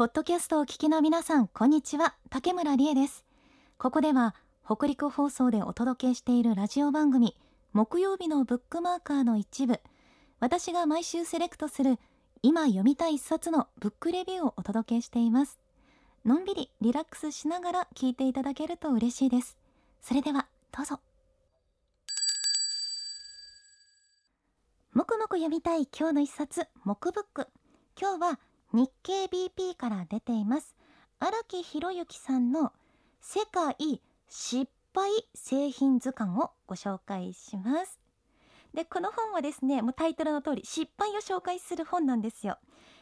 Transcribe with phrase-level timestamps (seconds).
[0.00, 2.14] ポッドキャストを聞きの皆さん、こんにちは。
[2.30, 3.26] 竹村理恵です。
[3.76, 4.34] ここでは、
[4.64, 7.36] 北陸放送でお届けしているラジオ番組、
[7.74, 9.78] 木曜日のブックマーカーの一部、
[10.38, 11.98] 私が毎週セレクトする、
[12.40, 15.60] 今読みたい一冊のブックレビューをお届けしています。
[16.24, 19.58] のんびりリラックスしながら聞いていただけると嬉しいです。
[20.00, 20.98] それでは、どうぞ。
[24.94, 27.48] もくもく読みたい今日の一冊、木ブック。
[28.00, 28.40] 今日は
[28.72, 30.76] 日経 BP から出ています。
[31.18, 32.72] 荒木博之さんの
[33.20, 37.98] 世界失敗製品図鑑をご紹介します。
[38.72, 42.58] でこの本はですねもうタイトルの通り失敗を紹介する本なんですよ。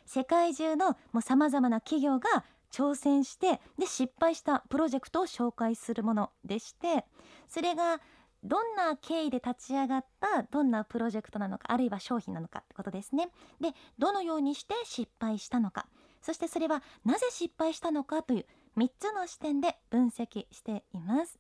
[0.07, 7.05] 世界中のもう様々な企業が挑戦してで失敗したプロジェクトを紹介するものでして
[7.49, 8.01] それが
[8.49, 13.29] どんな経緯で立ち上がったどんなプロジェクトなのかあるいは商品なのかってことですね。
[13.61, 15.87] でどのようにして失敗したのか。
[16.23, 21.39] そしてそれはなぜ失敗したのかという3つの視点で分析しています。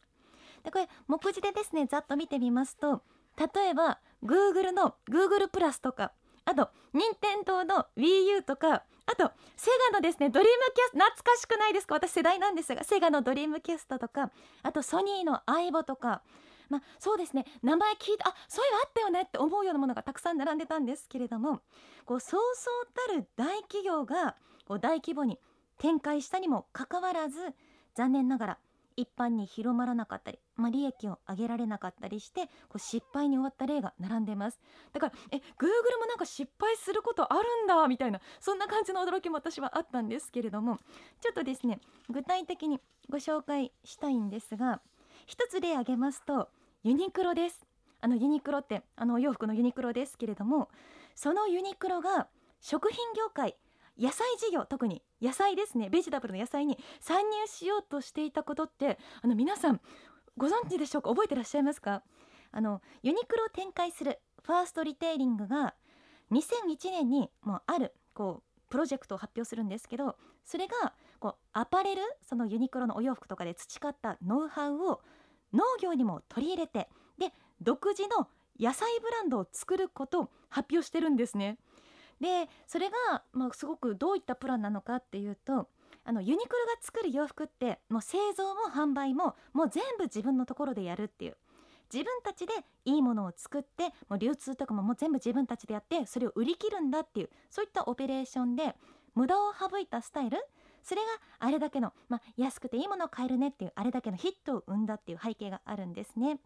[0.62, 3.02] でこれ目次でですねざっと見てみますと
[3.36, 6.12] 例えば Google の Google プラスとか
[6.44, 11.94] あと任天堂の WiiU とかあとセガのですねドリームキャスト懐かしくないですか？
[11.94, 14.30] 私世代なんですがセガのドリームキャストとか
[14.62, 16.22] あとソニーのアイボとか
[16.68, 17.46] まあ、そうですね。
[17.62, 21.60] 名前聞いたあそういえばあったよねって思うようなものがたくさん並んでたんですけれども
[22.04, 25.38] こうそうそうたる大企業がこう大規模に
[25.78, 27.38] 展開したにもかかわらず
[27.94, 28.58] 残念ながら
[28.98, 34.58] 一般に広まらなかったり、まあ、利益を上げられなかったりしてこう失敗に終わった例が並んでます。
[34.92, 40.78] だからえ Google もなんか失敗することあるんだみたいなそんな感じの驚きも私はあったんですけれども
[41.20, 41.80] ちょっとですね
[42.10, 44.80] 具体的にご紹介したいんですが
[45.26, 46.48] 一つ例挙げますと
[46.88, 47.66] ユニクロです。
[48.00, 50.70] あのユニクロってあのお洋服のユニクロですけれども
[51.14, 52.28] そのユニクロが
[52.62, 53.58] 食品業界
[53.98, 55.90] 野菜事業特に野菜ですね。
[55.90, 59.82] ベジタブルの野菜に参入しようとしていたことってあの皆さん
[60.38, 61.10] ご存知でしょうか？
[61.10, 62.02] 覚えてらっしゃいますか？
[62.52, 65.74] あのユニクロを展開するファーストリテイリングが
[66.32, 75.02] 2001年にもうあるこうプロジェクトを発表するんですけどそれがこうアパレルそのユニクロのお洋服とかで培ったノウハウを
[75.52, 76.88] 農業にも取り入れて
[77.18, 78.28] で独自の
[78.58, 81.58] 野菜ブランドを作ることを発表してるんですね。
[82.20, 85.68] でそれが、まあ、すごくどういったプランなのかっていうと
[86.04, 91.36] あのユニクロが作る洋服ってもう製造も販売ももう全部自分のところでやるっていう
[91.92, 92.52] 自分たちで
[92.84, 98.74] いいものを作ってもう流通とかももう全部自分たちでやってそれを売り切るんだっていうそういったオペレーションで
[99.14, 100.38] 無駄を省いたスタイル
[100.82, 101.06] それが
[101.38, 106.38] あれだけの、まあ、安くていいものを買えるねっていうあれだけのヒットを生んだっていう背景があるんですね。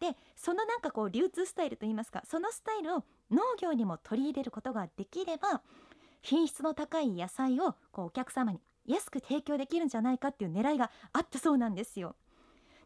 [0.00, 5.60] でそのなんかこう流通スタイルといいますかそのスタイルを農業にも取り入れることができれば
[6.22, 12.16] 品質の高い野菜をこうお客様に安く提供できるんじゃないかっていう狙いがあったそうなんですよ。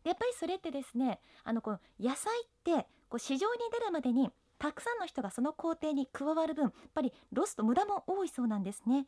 [0.03, 9.07] でやっぱりそれってですねあのこの野菜ってこう市場に出るまでにたくさんの人がその工程に加わる分やっぱりロスと無駄も多いそうなんですね。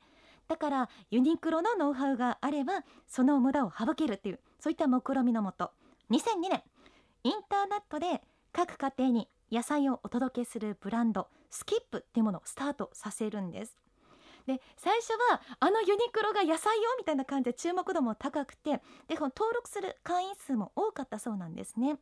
[0.48, 5.70] だからユニクロのノウハウがあればその無駄を省けるっていうそういった目論見のもと。
[6.10, 6.62] 2002年
[7.24, 13.76] インターネットで各家庭に野菜をお届けするブランドスキップっていうものをスタートさせるんです。
[14.46, 21.98] で最初はあのユニクロが野菜よみたいな感じで注目度も高くてでこの登録する会員数も多かったそうなんですね。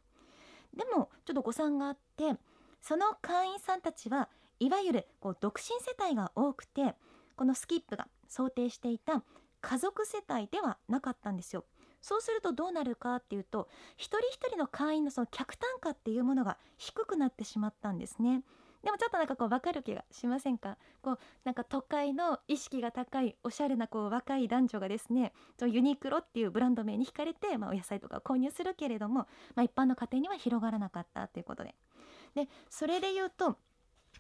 [0.77, 2.35] でもちょっと誤算があって
[2.83, 4.29] その会員さんたちは
[4.61, 6.95] いわゆるこう独身世帯が多くて
[7.37, 9.23] このスキップが想定していた
[9.61, 11.65] 家族世帯ではなかったんですよ。
[12.01, 18.43] そうするとどうなるかっていうと一人一人の会員のその客単価っていうものが低くなってしまったんですね。
[18.83, 20.77] でもちょっとなんかこう分かる気がしませんか？
[21.01, 29.21] こうなんか都会の意識が高いおしゃれなこう若い男女がですねユニクロっていうブランド名に惹かれて、まあ、お野菜とか購入するけれども、
[29.55, 31.75] まあ、一般の家庭には広がらなかったということで。
[32.35, 33.57] でそれで言うと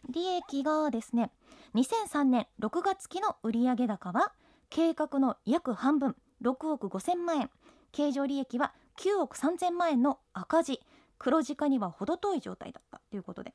[0.08, 1.30] 利益がですね
[1.74, 4.32] 2003年6月期の売上高は
[4.70, 7.50] 計画の約半分6億5000万円。
[7.92, 10.80] 経常利益は9億3000万円の赤字。
[11.18, 13.54] 黒字化には程遠い状態だったということで。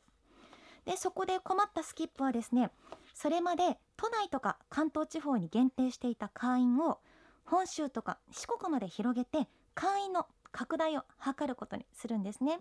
[0.86, 2.72] でそこで困ったスキップはですね
[3.14, 7.00] それまで都内とか関東地方に限定していた会員を
[7.46, 12.60] 本州とか四国まで広げて会員の拡大を図ることにするんですね。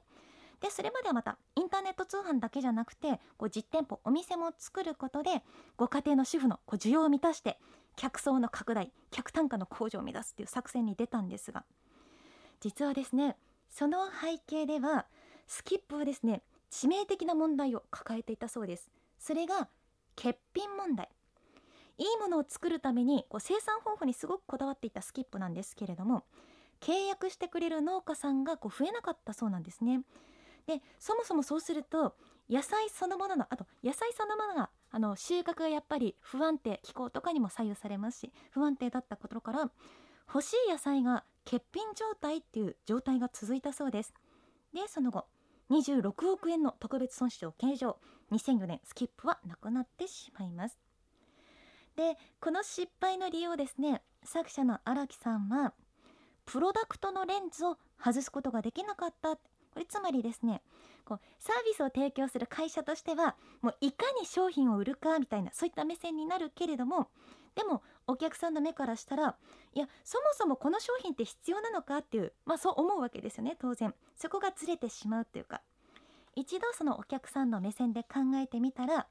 [0.60, 5.42] でそれまではまたインターネット通販だけじゃなくてこう実店舗お店も作ることで
[5.76, 7.58] ご家庭の主婦のこう需要を満たして
[7.96, 11.64] 客層の拡大客単価の向上を目指すっていう作戦に出たんですが
[12.60, 13.36] 実はですね
[13.70, 15.06] その背景では
[15.46, 19.68] スキップはですね致命的な問題を抱えていたそうですそれが
[20.16, 21.08] 欠品問題
[21.98, 26.24] いいものを作るためにこう生産方法にすごくこだわっていたスキップなんですけれども
[26.80, 30.02] 契約してくれる農家さんがこう増えなかったそうなんですね。
[30.68, 32.14] でそもそもそうすると
[32.50, 39.70] 野菜そのもののあと野菜そのものがあの収穫がやっぱり不安定気候とかにも左右されますし不安定だったことから
[40.32, 44.12] 欲しい野菜が欠品状態っていう状態が続いたそうです。
[44.74, 45.24] でその後
[45.70, 47.98] 26億円の特別損失を計上。
[48.30, 50.78] 2004年スキップはなくなってしまいます。
[51.96, 55.72] でこの失敗の理由をですね作者の荒木さんは
[56.44, 59.38] プロダクトのレンズを外すことができなかった。
[59.72, 60.62] これつまりですね
[61.04, 67.08] こうサービスを提供する会社としてはもういかに商品を売るかみたいなそういった目線になるけれども
[67.54, 69.34] でもお客さんの目からしたら
[69.74, 73.94] いやそもそもこの商品って必要なのかっていうまあそう思うわけですよね当然。
[74.16, 75.60] そこがずれてしまうっていうか。
[76.36, 79.08] 一度そのお客さんの目線で考えてみたら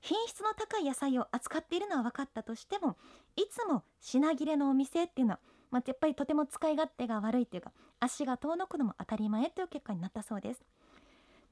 [0.00, 2.96] 品質の高い野菜を扱っているのは分かったとしても
[3.36, 5.40] いつも品切れのお店っていうのは、
[5.70, 10.62] まあ、やっぱりとても使い勝手が悪いというか足が遠のくのも当たり前という結果になったそうです。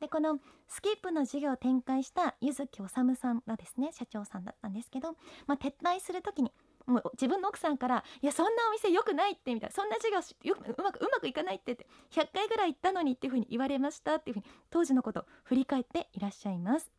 [0.00, 0.38] でこの
[0.68, 5.12] スキップの事業を展開した柚木治さんがですね社長さんだったんですけど、
[5.46, 6.52] まあ、撤退する時に
[6.86, 10.18] もう自分の奥さんから「いやそんなお店良くない」ってみたいな「そんな事業
[10.50, 16.92] ようまくうまくいかない」ってって100回ぐらい言ったのにっていうふうに言われましたっていうふうに当時のことを振り返っていらっしゃいます。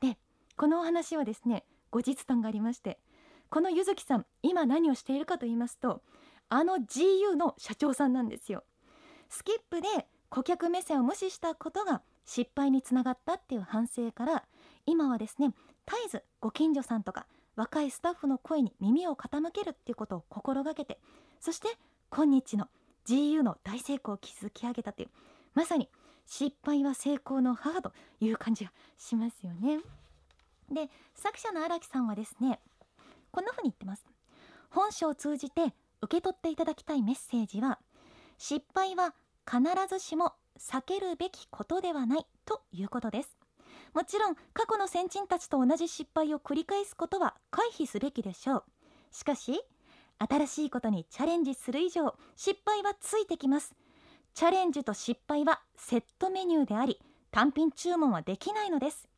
[0.00, 0.16] で
[0.56, 3.00] このお話はですね後日談がありまして
[3.48, 6.02] この柚木さん今何をしているかと言いますと
[6.50, 8.64] あの GU の社長さんなんですよ。
[9.28, 9.88] スキップで
[10.28, 14.44] 顧客目線を無視したことが失敗につながったっていう反省から
[14.84, 15.52] 今はですね
[15.86, 20.98] 絶えずご近所さんとか若いスタッフの声に耳を傾けるっていうことを心がけて
[21.40, 21.68] そして
[22.10, 22.68] 今日の
[23.06, 25.08] GU の大成功を築き上げたという
[25.54, 25.88] まさに
[26.26, 29.80] 失敗は成功の母という感じがしますよね。
[30.72, 32.60] で作者の荒木さんはですね
[33.32, 34.04] こんな風に言ってます。
[34.70, 37.78] 本書を通じて受け取っていただきたいメッセージは
[38.38, 39.14] 失敗は
[39.48, 43.36] 必ずしも避けるべきことではないということです。
[43.94, 48.64] もちろん過去の先人たちと同じ失敗を繰り返すことは回避すべきでしょう。
[49.10, 49.60] しかし
[50.18, 53.74] 新しいことにチャレンジする以上失敗はついてきます。
[54.34, 57.00] チャレンジと失敗はセットメニューであり
[57.30, 59.08] 単品注文はできないのです。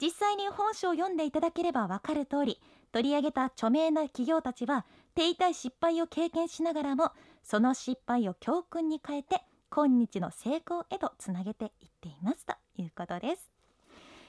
[0.00, 2.60] 実際に本書を読んでいただければわかる通り
[2.92, 4.86] 取り上げた著名な企業たちは
[5.18, 7.10] 手痛い失敗を経験しながらも
[7.42, 13.50] その失敗を教訓に変えて今日の成功へとつなげていっていますということです。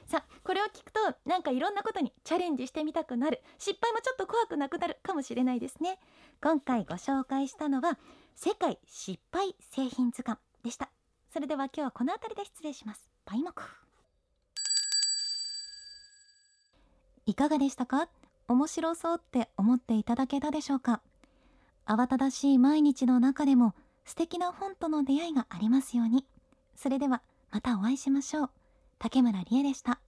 [0.08, 3.40] さあこれを聞くとなんかいろんなことにチャレンジしてみたくなる。
[3.60, 6.00] 失敗もちょっと怖くなくなるかもしれないですね。
[6.42, 8.00] 今回ご紹介したのは
[8.36, 10.90] 世界失敗製品図鑑でした。
[11.32, 13.12] それでは今日はこの辺りで失礼します。
[13.26, 13.62] バイモク。
[17.28, 18.10] いかがでしたか？
[18.50, 21.02] 面白そうって思っていただけたでしょうか？
[21.86, 23.76] 慌ただしい毎日の中でも
[24.06, 26.26] 素敵な本との出会いがありますように。
[26.76, 28.50] それではまたお会いしましょう。
[28.98, 30.00] 竹村理恵でした。